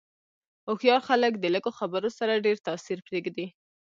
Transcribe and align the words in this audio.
هوښیار 0.67 1.01
خلک 1.09 1.33
د 1.37 1.45
لږو 1.53 1.71
خبرو 1.79 2.09
سره 2.19 2.43
ډېر 2.45 2.57
تاثیر 2.67 2.99
پرېږدي. 3.07 3.47